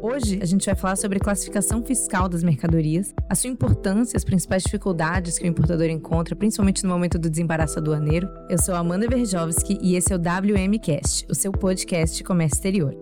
Hoje 0.00 0.38
a 0.40 0.44
gente 0.44 0.64
vai 0.64 0.76
falar 0.76 0.94
sobre 0.94 1.18
classificação 1.18 1.82
fiscal 1.82 2.28
das 2.28 2.44
mercadorias, 2.44 3.12
a 3.28 3.34
sua 3.34 3.50
importância, 3.50 4.16
as 4.16 4.24
principais 4.24 4.62
dificuldades 4.62 5.36
que 5.36 5.44
o 5.44 5.48
importador 5.48 5.86
encontra, 5.86 6.36
principalmente 6.36 6.84
no 6.84 6.90
momento 6.90 7.18
do 7.18 7.28
desembaraço 7.28 7.80
aduaneiro. 7.80 8.28
Eu 8.48 8.62
sou 8.62 8.76
Amanda 8.76 9.08
Verjovski 9.08 9.76
e 9.82 9.96
esse 9.96 10.12
é 10.12 10.16
o 10.16 10.20
WMcast, 10.20 11.26
o 11.28 11.34
seu 11.34 11.50
podcast 11.50 12.22
comércio 12.22 12.54
exterior. 12.54 12.96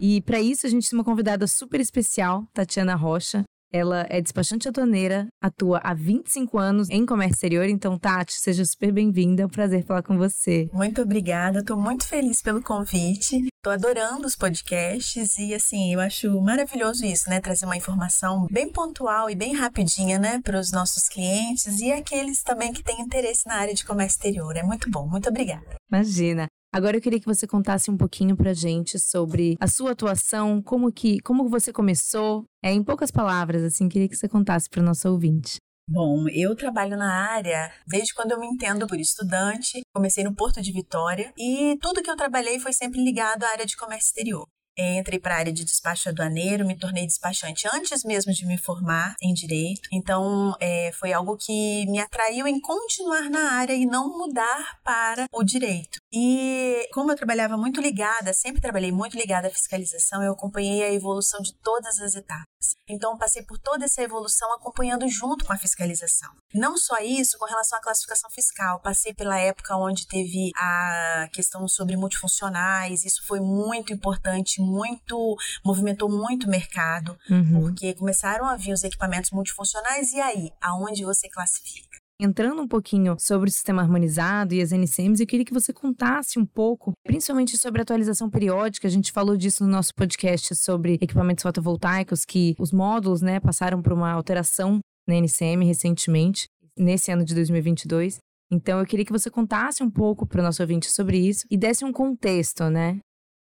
E 0.00 0.22
para 0.22 0.40
isso 0.40 0.66
a 0.66 0.70
gente 0.70 0.88
tem 0.88 0.98
uma 0.98 1.04
convidada 1.04 1.46
super 1.46 1.78
especial, 1.80 2.46
Tatiana 2.54 2.94
Rocha. 2.94 3.44
Ela 3.72 4.04
é 4.08 4.20
despachante 4.20 4.66
aduaneira, 4.66 5.28
atua 5.40 5.80
há 5.84 5.94
25 5.94 6.58
anos 6.58 6.90
em 6.90 7.06
comércio 7.06 7.34
exterior. 7.34 7.68
Então, 7.68 7.96
Tati, 7.96 8.32
seja 8.32 8.64
super 8.64 8.92
bem-vinda. 8.92 9.42
É 9.42 9.46
um 9.46 9.48
prazer 9.48 9.84
falar 9.84 10.02
com 10.02 10.18
você. 10.18 10.68
Muito 10.72 11.00
obrigada. 11.02 11.60
Estou 11.60 11.76
muito 11.76 12.06
feliz 12.06 12.42
pelo 12.42 12.60
convite. 12.62 13.36
Estou 13.56 13.72
adorando 13.72 14.26
os 14.26 14.34
podcasts 14.34 15.38
e, 15.38 15.54
assim, 15.54 15.94
eu 15.94 16.00
acho 16.00 16.40
maravilhoso 16.40 17.04
isso, 17.04 17.30
né? 17.30 17.40
Trazer 17.40 17.66
uma 17.66 17.76
informação 17.76 18.46
bem 18.50 18.72
pontual 18.72 19.30
e 19.30 19.36
bem 19.36 19.54
rapidinha, 19.54 20.18
né? 20.18 20.40
Para 20.42 20.58
os 20.58 20.72
nossos 20.72 21.08
clientes 21.08 21.80
e 21.80 21.92
aqueles 21.92 22.42
também 22.42 22.72
que 22.72 22.82
têm 22.82 23.00
interesse 23.00 23.46
na 23.46 23.54
área 23.54 23.74
de 23.74 23.84
comércio 23.84 24.16
exterior. 24.16 24.56
É 24.56 24.62
muito 24.62 24.90
bom. 24.90 25.06
Muito 25.06 25.28
obrigada. 25.28 25.76
Imagina. 25.92 26.48
Agora 26.72 26.96
eu 26.96 27.00
queria 27.00 27.18
que 27.18 27.26
você 27.26 27.48
contasse 27.48 27.90
um 27.90 27.96
pouquinho 27.96 28.36
pra 28.36 28.54
gente 28.54 28.96
sobre 28.98 29.56
a 29.60 29.66
sua 29.66 29.90
atuação, 29.90 30.62
como 30.62 30.92
que, 30.92 31.18
como 31.20 31.48
você 31.48 31.72
começou, 31.72 32.44
é, 32.62 32.72
em 32.72 32.84
poucas 32.84 33.10
palavras, 33.10 33.64
assim, 33.64 33.88
queria 33.88 34.08
que 34.08 34.14
você 34.14 34.28
contasse 34.28 34.68
para 34.70 34.80
o 34.80 34.84
nosso 34.84 35.08
ouvinte. 35.08 35.56
Bom, 35.88 36.28
eu 36.28 36.54
trabalho 36.54 36.96
na 36.96 37.12
área 37.12 37.72
desde 37.84 38.14
quando 38.14 38.30
eu 38.30 38.38
me 38.38 38.46
entendo 38.46 38.86
por 38.86 39.00
estudante. 39.00 39.80
Comecei 39.92 40.22
no 40.22 40.32
Porto 40.36 40.62
de 40.62 40.70
Vitória 40.70 41.32
e 41.36 41.76
tudo 41.80 42.00
que 42.00 42.08
eu 42.08 42.14
trabalhei 42.14 42.60
foi 42.60 42.72
sempre 42.72 43.02
ligado 43.02 43.42
à 43.42 43.48
área 43.48 43.66
de 43.66 43.76
comércio 43.76 44.06
exterior. 44.06 44.46
Entrei 44.80 45.18
para 45.18 45.34
a 45.34 45.38
área 45.38 45.52
de 45.52 45.64
despacho 45.64 46.08
aduaneiro, 46.08 46.66
me 46.66 46.78
tornei 46.78 47.06
despachante 47.06 47.68
antes 47.72 48.04
mesmo 48.04 48.32
de 48.32 48.46
me 48.46 48.58
formar 48.58 49.14
em 49.22 49.32
direito. 49.32 49.88
Então, 49.92 50.54
é, 50.60 50.90
foi 50.92 51.12
algo 51.12 51.36
que 51.36 51.86
me 51.86 51.98
atraiu 51.98 52.46
em 52.46 52.60
continuar 52.60 53.30
na 53.30 53.52
área 53.52 53.74
e 53.74 53.86
não 53.86 54.08
mudar 54.16 54.80
para 54.82 55.26
o 55.32 55.42
direito. 55.42 55.98
E 56.12 56.88
como 56.92 57.12
eu 57.12 57.16
trabalhava 57.16 57.56
muito 57.56 57.80
ligada, 57.80 58.32
sempre 58.32 58.60
trabalhei 58.60 58.92
muito 58.92 59.16
ligada 59.16 59.48
à 59.48 59.50
fiscalização, 59.50 60.22
eu 60.22 60.32
acompanhei 60.32 60.82
a 60.82 60.92
evolução 60.92 61.40
de 61.40 61.54
todas 61.62 62.00
as 62.00 62.14
etapas. 62.14 62.46
Então, 62.88 63.16
passei 63.16 63.42
por 63.42 63.58
toda 63.58 63.84
essa 63.84 64.02
evolução 64.02 64.52
acompanhando 64.54 65.08
junto 65.08 65.44
com 65.44 65.52
a 65.52 65.58
fiscalização. 65.58 66.30
Não 66.54 66.76
só 66.76 66.98
isso, 66.98 67.38
com 67.38 67.46
relação 67.46 67.78
à 67.78 67.82
classificação 67.82 68.30
fiscal, 68.30 68.80
passei 68.80 69.14
pela 69.14 69.38
época 69.38 69.76
onde 69.76 70.06
teve 70.06 70.50
a 70.56 71.28
questão 71.32 71.66
sobre 71.68 71.96
multifuncionais, 71.96 73.04
isso 73.04 73.24
foi 73.26 73.40
muito 73.40 73.92
importante, 73.92 74.60
muito 74.70 75.36
movimentou 75.64 76.08
muito 76.08 76.46
o 76.46 76.50
mercado, 76.50 77.16
uhum. 77.28 77.62
porque 77.62 77.94
começaram 77.94 78.46
a 78.46 78.56
vir 78.56 78.72
os 78.72 78.84
equipamentos 78.84 79.30
multifuncionais 79.30 80.12
e 80.12 80.20
aí, 80.20 80.50
aonde 80.60 81.04
você 81.04 81.28
classifica? 81.28 81.98
Entrando 82.22 82.60
um 82.60 82.68
pouquinho 82.68 83.16
sobre 83.18 83.48
o 83.48 83.52
sistema 83.52 83.80
harmonizado 83.80 84.52
e 84.52 84.60
as 84.60 84.72
NCMs, 84.72 85.22
eu 85.22 85.26
queria 85.26 85.44
que 85.44 85.54
você 85.54 85.72
contasse 85.72 86.38
um 86.38 86.44
pouco, 86.44 86.92
principalmente 87.02 87.56
sobre 87.56 87.80
a 87.80 87.82
atualização 87.82 88.28
periódica. 88.28 88.86
A 88.86 88.90
gente 88.90 89.10
falou 89.10 89.38
disso 89.38 89.64
no 89.64 89.70
nosso 89.70 89.94
podcast 89.94 90.54
sobre 90.54 90.98
equipamentos 91.00 91.42
fotovoltaicos, 91.42 92.26
que 92.26 92.54
os 92.58 92.72
módulos 92.72 93.22
né, 93.22 93.40
passaram 93.40 93.80
por 93.80 93.94
uma 93.94 94.12
alteração 94.12 94.80
na 95.08 95.14
NCM 95.14 95.64
recentemente, 95.64 96.46
nesse 96.76 97.10
ano 97.10 97.24
de 97.24 97.34
2022. 97.34 98.18
Então, 98.52 98.80
eu 98.80 98.84
queria 98.84 99.06
que 99.06 99.12
você 99.12 99.30
contasse 99.30 99.82
um 99.82 99.90
pouco 99.90 100.26
para 100.26 100.40
o 100.40 100.44
nosso 100.44 100.60
ouvinte 100.60 100.90
sobre 100.90 101.16
isso 101.16 101.46
e 101.50 101.56
desse 101.56 101.86
um 101.86 101.92
contexto, 101.92 102.68
né? 102.68 102.98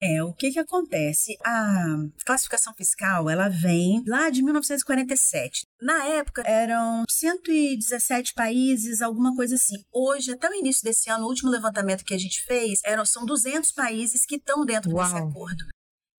É, 0.02 0.24
o 0.24 0.34
que 0.34 0.52
que 0.52 0.60
acontece? 0.60 1.38
A 1.44 1.98
classificação 2.26 2.74
fiscal, 2.74 3.30
ela 3.30 3.48
vem 3.48 4.04
lá 4.06 4.30
de 4.30 4.44
1947. 4.44 5.66
Na 5.82 6.06
época, 6.06 6.44
eram 6.46 7.04
117 7.10 8.34
países, 8.34 9.02
alguma 9.02 9.36
coisa 9.36 9.56
assim. 9.56 9.76
Hoje, 9.92 10.34
até 10.34 10.50
o 10.50 10.54
início 10.54 10.84
desse 10.84 11.10
ano, 11.10 11.26
o 11.26 11.30
último 11.30 11.50
levantamento 11.50 12.04
que 12.04 12.14
a 12.14 12.18
gente 12.18 12.44
fez, 12.44 12.80
eram, 12.86 13.06
são 13.06 13.26
200 13.26 13.72
países 13.72 14.26
que 14.26 14.36
estão 14.36 14.66
dentro 14.66 14.92
Uau. 14.92 15.04
desse 15.04 15.16
acordo. 15.16 15.66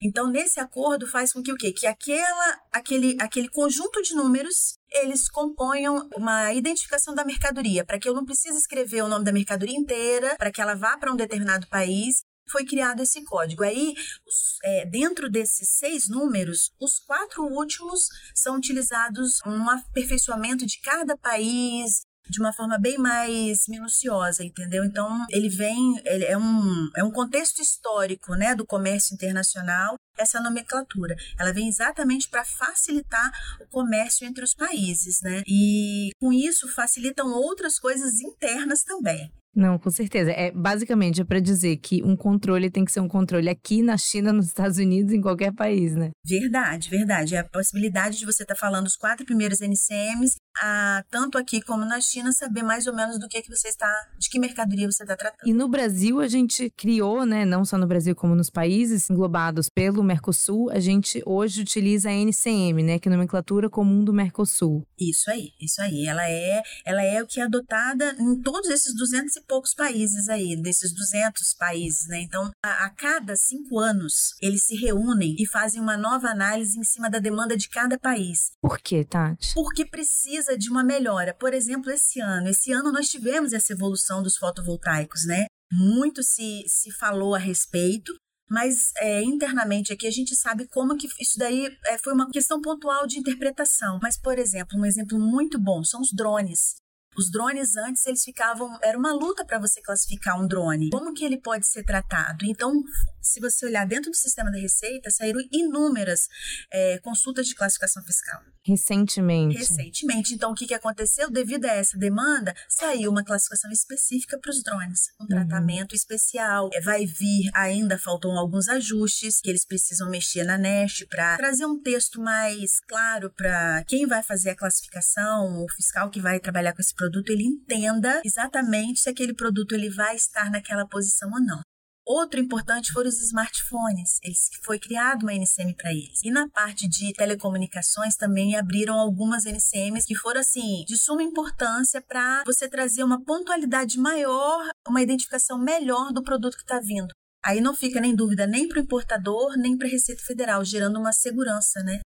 Então, 0.02 0.30
nesse 0.30 0.60
acordo 0.60 1.06
faz 1.06 1.32
com 1.32 1.42
que 1.42 1.52
o 1.52 1.56
quê? 1.56 1.72
Que 1.72 1.86
aquela, 1.86 2.60
aquele, 2.70 3.16
aquele 3.18 3.48
conjunto 3.48 4.02
de 4.02 4.14
números 4.14 4.76
eles 4.92 5.28
componham 5.28 6.08
uma 6.14 6.52
identificação 6.52 7.14
da 7.14 7.24
mercadoria, 7.24 7.84
para 7.84 7.98
que 7.98 8.08
eu 8.08 8.14
não 8.14 8.24
precise 8.24 8.56
escrever 8.56 9.02
o 9.02 9.08
nome 9.08 9.24
da 9.24 9.32
mercadoria 9.32 9.76
inteira, 9.76 10.36
para 10.36 10.50
que 10.52 10.60
ela 10.60 10.74
vá 10.74 10.96
para 10.96 11.12
um 11.12 11.16
determinado 11.16 11.66
país, 11.68 12.22
foi 12.48 12.64
criado 12.64 13.02
esse 13.02 13.24
código. 13.24 13.62
Aí, 13.62 13.94
os, 14.26 14.58
é, 14.64 14.86
dentro 14.86 15.30
desses 15.30 15.68
seis 15.70 16.08
números, 16.08 16.72
os 16.80 16.98
quatro 16.98 17.44
últimos 17.44 18.08
são 18.34 18.56
utilizados 18.56 19.40
um 19.46 19.68
aperfeiçoamento 19.68 20.66
de 20.66 20.80
cada 20.80 21.16
país, 21.16 22.02
de 22.28 22.40
uma 22.40 22.52
forma 22.52 22.78
bem 22.78 22.98
mais 22.98 23.66
minuciosa, 23.68 24.44
entendeu? 24.44 24.84
Então, 24.84 25.24
ele 25.30 25.48
vem, 25.48 26.00
ele 26.04 26.24
é 26.24 26.36
um, 26.36 26.90
é 26.96 27.04
um 27.04 27.10
contexto 27.10 27.60
histórico, 27.60 28.34
né, 28.34 28.54
do 28.54 28.66
comércio 28.66 29.14
internacional, 29.14 29.94
essa 30.18 30.40
nomenclatura. 30.40 31.14
Ela 31.38 31.52
vem 31.52 31.68
exatamente 31.68 32.28
para 32.28 32.44
facilitar 32.44 33.30
o 33.60 33.66
comércio 33.68 34.26
entre 34.26 34.42
os 34.42 34.54
países, 34.54 35.20
né? 35.20 35.42
E 35.46 36.10
com 36.18 36.32
isso 36.32 36.68
facilitam 36.68 37.28
outras 37.28 37.78
coisas 37.78 38.20
internas 38.20 38.82
também. 38.82 39.30
Não, 39.56 39.78
com 39.78 39.90
certeza. 39.90 40.30
É 40.32 40.52
basicamente 40.52 41.22
é 41.22 41.24
para 41.24 41.40
dizer 41.40 41.78
que 41.78 42.02
um 42.04 42.14
controle 42.14 42.70
tem 42.70 42.84
que 42.84 42.92
ser 42.92 43.00
um 43.00 43.08
controle 43.08 43.48
aqui 43.48 43.80
na 43.80 43.96
China, 43.96 44.30
nos 44.30 44.48
Estados 44.48 44.76
Unidos, 44.76 45.14
em 45.14 45.20
qualquer 45.22 45.50
país, 45.50 45.94
né? 45.94 46.10
Verdade, 46.22 46.90
verdade. 46.90 47.34
É 47.34 47.38
a 47.38 47.44
possibilidade 47.44 48.18
de 48.18 48.26
você 48.26 48.42
estar 48.42 48.54
tá 48.54 48.60
falando 48.60 48.86
os 48.86 48.96
quatro 48.96 49.24
primeiros 49.24 49.62
NCMs 49.62 50.36
a, 50.60 51.04
tanto 51.10 51.38
aqui 51.38 51.60
como 51.60 51.84
na 51.84 52.00
China, 52.00 52.32
saber 52.32 52.62
mais 52.62 52.86
ou 52.86 52.94
menos 52.94 53.18
do 53.18 53.28
que, 53.28 53.42
que 53.42 53.50
você 53.54 53.68
está, 53.68 53.90
de 54.18 54.28
que 54.28 54.38
mercadoria 54.38 54.90
você 54.90 55.02
está 55.02 55.16
tratando. 55.16 55.48
E 55.48 55.52
no 55.52 55.68
Brasil, 55.68 56.20
a 56.20 56.28
gente 56.28 56.70
criou, 56.76 57.24
né, 57.24 57.44
não 57.44 57.64
só 57.64 57.76
no 57.78 57.86
Brasil 57.86 58.14
como 58.14 58.34
nos 58.34 58.50
países 58.50 59.08
englobados 59.10 59.68
pelo 59.68 60.02
Mercosul, 60.02 60.70
a 60.70 60.80
gente 60.80 61.22
hoje 61.24 61.62
utiliza 61.62 62.08
a 62.08 62.12
NCM, 62.12 62.82
né, 62.82 62.98
que 62.98 63.08
é 63.08 63.12
a 63.12 63.14
nomenclatura 63.16 63.68
comum 63.68 64.04
do 64.04 64.12
Mercosul. 64.12 64.86
Isso 64.98 65.30
aí, 65.30 65.50
isso 65.60 65.80
aí. 65.80 66.06
Ela 66.06 66.28
é, 66.28 66.62
ela 66.84 67.02
é 67.02 67.22
o 67.22 67.26
que 67.26 67.40
é 67.40 67.44
adotada 67.44 68.14
em 68.18 68.40
todos 68.40 68.70
esses 68.70 68.94
200 68.94 69.36
e 69.36 69.42
poucos 69.42 69.74
países 69.74 70.28
aí, 70.28 70.56
desses 70.56 70.94
200 70.94 71.54
países, 71.58 72.08
né? 72.08 72.20
Então, 72.20 72.50
a, 72.64 72.86
a 72.86 72.90
cada 72.90 73.36
cinco 73.36 73.78
anos, 73.78 74.34
eles 74.40 74.64
se 74.64 74.76
reúnem 74.76 75.36
e 75.38 75.46
fazem 75.46 75.80
uma 75.80 75.96
nova 75.96 76.28
análise 76.28 76.78
em 76.78 76.84
cima 76.84 77.10
da 77.10 77.18
demanda 77.18 77.56
de 77.56 77.68
cada 77.68 77.98
país. 77.98 78.52
Por 78.60 78.78
que, 78.78 79.04
Tati? 79.04 79.54
Porque 79.54 79.84
precisa 79.84 80.45
precisa 80.46 80.56
de 80.56 80.70
uma 80.70 80.84
melhora. 80.84 81.34
Por 81.34 81.52
exemplo, 81.52 81.90
esse 81.90 82.20
ano. 82.20 82.48
Esse 82.48 82.72
ano 82.72 82.92
nós 82.92 83.08
tivemos 83.08 83.52
essa 83.52 83.72
evolução 83.72 84.22
dos 84.22 84.36
fotovoltaicos, 84.36 85.26
né? 85.26 85.46
Muito 85.72 86.22
se, 86.22 86.64
se 86.68 86.92
falou 86.92 87.34
a 87.34 87.38
respeito, 87.38 88.12
mas 88.48 88.92
é, 88.98 89.22
internamente 89.22 89.92
aqui 89.92 90.06
a 90.06 90.10
gente 90.10 90.36
sabe 90.36 90.68
como 90.68 90.96
que 90.96 91.08
isso 91.20 91.36
daí 91.36 91.66
é, 91.86 91.98
foi 91.98 92.12
uma 92.12 92.30
questão 92.30 92.60
pontual 92.60 93.06
de 93.06 93.18
interpretação. 93.18 93.98
Mas, 94.00 94.18
por 94.18 94.38
exemplo, 94.38 94.78
um 94.78 94.84
exemplo 94.84 95.18
muito 95.18 95.58
bom 95.60 95.82
são 95.82 96.00
os 96.00 96.12
drones. 96.12 96.76
Os 97.16 97.30
drones 97.30 97.76
antes 97.76 98.06
eles 98.06 98.22
ficavam, 98.22 98.78
era 98.82 98.98
uma 98.98 99.12
luta 99.12 99.44
para 99.44 99.58
você 99.58 99.80
classificar 99.80 100.40
um 100.40 100.46
drone. 100.46 100.90
Como 100.90 101.14
que 101.14 101.24
ele 101.24 101.40
pode 101.40 101.66
ser 101.66 101.82
tratado? 101.82 102.44
Então, 102.44 102.72
se 103.20 103.40
você 103.40 103.66
olhar 103.66 103.86
dentro 103.86 104.10
do 104.10 104.16
sistema 104.16 104.50
da 104.50 104.58
Receita, 104.58 105.10
saíram 105.10 105.40
inúmeras 105.50 106.28
é, 106.72 106.98
consultas 106.98 107.46
de 107.46 107.54
classificação 107.54 108.02
fiscal. 108.04 108.40
Recentemente. 108.64 109.58
Recentemente. 109.58 110.34
Então, 110.34 110.50
o 110.50 110.54
que, 110.54 110.66
que 110.66 110.74
aconteceu? 110.74 111.30
Devido 111.30 111.66
a 111.66 111.72
essa 111.72 111.96
demanda, 111.96 112.54
saiu 112.68 113.10
uma 113.10 113.24
classificação 113.24 113.70
específica 113.70 114.38
para 114.38 114.50
os 114.50 114.62
drones. 114.62 115.08
Um 115.20 115.24
uhum. 115.24 115.28
tratamento 115.28 115.94
especial. 115.94 116.68
É, 116.72 116.80
vai 116.80 117.06
vir, 117.06 117.50
ainda 117.54 117.98
faltam 117.98 118.32
alguns 118.32 118.68
ajustes 118.68 119.40
que 119.40 119.48
eles 119.48 119.64
precisam 119.64 120.10
mexer 120.10 120.44
na 120.44 120.58
NEST 120.58 121.06
para 121.06 121.36
trazer 121.36 121.64
um 121.64 121.80
texto 121.80 122.20
mais 122.20 122.80
claro 122.88 123.30
para 123.36 123.84
quem 123.86 124.06
vai 124.06 124.22
fazer 124.22 124.50
a 124.50 124.56
classificação, 124.56 125.64
o 125.64 125.68
fiscal 125.70 126.10
que 126.10 126.20
vai 126.20 126.40
trabalhar 126.40 126.72
com 126.72 126.80
esse 126.80 126.94
produto 126.94 127.05
produto 127.06 127.30
ele 127.30 127.44
entenda 127.44 128.20
exatamente 128.24 129.00
se 129.00 129.08
aquele 129.08 129.34
produto 129.34 129.74
ele 129.74 129.88
vai 129.90 130.16
estar 130.16 130.50
naquela 130.50 130.86
posição 130.86 131.30
ou 131.30 131.40
não. 131.40 131.60
Outro 132.04 132.38
importante 132.38 132.92
foram 132.92 133.08
os 133.08 133.20
smartphones. 133.20 134.20
Eles 134.22 134.48
foi 134.64 134.78
criado 134.78 135.24
uma 135.24 135.34
NCM 135.34 135.74
para 135.74 135.90
eles. 135.90 136.22
E 136.22 136.30
na 136.30 136.48
parte 136.48 136.88
de 136.88 137.12
telecomunicações 137.12 138.14
também 138.14 138.56
abriram 138.56 138.94
algumas 138.94 139.44
NCMs 139.44 140.06
que 140.06 140.14
foram 140.14 140.40
assim 140.40 140.84
de 140.86 140.96
suma 140.96 141.22
importância 141.22 142.00
para 142.00 142.44
você 142.46 142.68
trazer 142.68 143.02
uma 143.02 143.22
pontualidade 143.24 143.98
maior, 143.98 144.68
uma 144.86 145.02
identificação 145.02 145.58
melhor 145.58 146.12
do 146.12 146.22
produto 146.22 146.56
que 146.56 146.62
está 146.62 146.78
vindo. 146.78 147.12
Aí 147.44 147.60
não 147.60 147.74
fica 147.74 148.00
nem 148.00 148.14
dúvida 148.14 148.46
nem 148.46 148.68
para 148.68 148.78
o 148.78 148.82
importador 148.82 149.56
nem 149.56 149.76
para 149.76 149.88
a 149.88 149.90
Receita 149.90 150.22
Federal, 150.22 150.64
gerando 150.64 151.00
uma 151.00 151.12
segurança, 151.12 151.82
né? 151.82 152.00